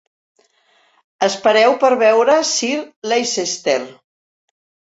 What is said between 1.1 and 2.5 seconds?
Espereu per veure